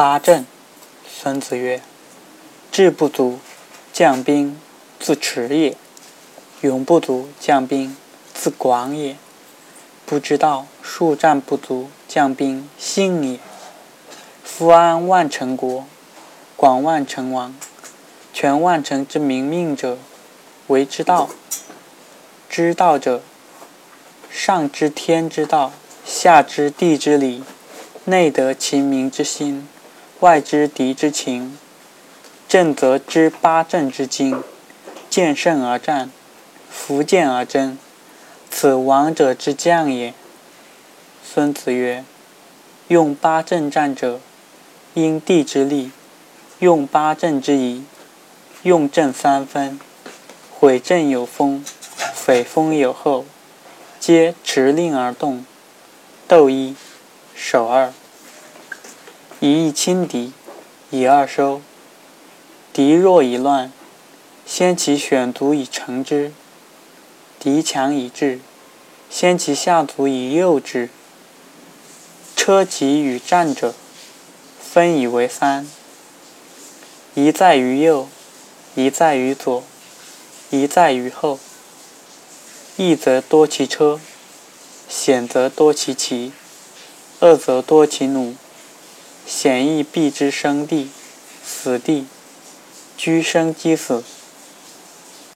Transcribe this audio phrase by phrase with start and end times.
[0.00, 0.46] 八阵。
[1.06, 1.82] 孙子曰
[2.72, 3.38] ：“志不足，
[3.92, 4.58] 将兵
[4.98, 5.76] 自持也；
[6.62, 7.94] 勇不足，将兵
[8.32, 9.18] 自广也。
[10.06, 13.38] 不知道数战不足，将兵信也。
[14.42, 15.84] 夫安万城国，
[16.56, 17.54] 广万城王，
[18.32, 19.98] 全万城之民命者，
[20.68, 21.28] 为之道。
[22.48, 23.20] 知道者，
[24.30, 25.72] 上知天之道，
[26.06, 27.44] 下知地之理，
[28.06, 29.68] 内得其民之心，
[30.20, 31.58] 外知敌之情。
[32.48, 34.42] 正则知八阵之精，
[35.08, 36.10] 见胜而战，
[36.70, 37.78] 伏剑而争，
[38.50, 40.14] 此王者之将也。
[41.24, 42.04] 孙子曰
[42.88, 44.20] ：“用八阵战者，
[44.94, 45.90] 因地之利；
[46.58, 47.84] 用八阵之宜，
[48.62, 49.78] 用阵三分。
[50.58, 51.64] 毁阵有风。”
[52.26, 53.24] 北风有后，
[53.98, 55.44] 皆持令而动。
[56.28, 56.76] 斗一，
[57.34, 57.92] 守二。
[59.42, 60.34] 一易轻敌，
[60.90, 61.62] 以二收。
[62.74, 63.72] 敌若已乱，
[64.44, 66.32] 先其选卒以成之；
[67.38, 68.40] 敌强以制，
[69.08, 70.90] 先其下卒以诱之。
[72.36, 73.74] 车骑与战者，
[74.60, 75.66] 分以为三：
[77.14, 78.08] 一在于右，
[78.74, 79.64] 一在于左，
[80.50, 81.38] 一在于后。
[82.76, 83.98] 易则多其车，
[84.86, 86.32] 险则多其骑，
[87.20, 88.36] 恶则多其弩。
[89.26, 90.88] 险易避之生地，
[91.44, 92.06] 死地，
[92.96, 94.02] 居生即死。